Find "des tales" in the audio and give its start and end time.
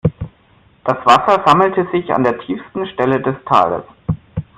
3.21-3.83